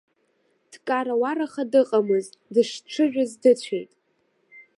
[0.71, 3.91] Дкара-уараха дыҟамыз, дышҽыжәыз дыцәеит.